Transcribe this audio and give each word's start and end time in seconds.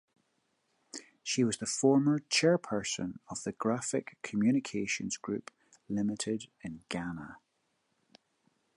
She 1.21 1.43
was 1.43 1.57
the 1.59 1.67
former 1.67 2.17
chairperson 2.17 3.19
of 3.29 3.43
the 3.43 3.51
Graphic 3.51 4.17
Communications 4.23 5.15
Group 5.15 5.51
Limited 5.87 6.47
in 6.63 6.81
Ghana. 6.89 7.37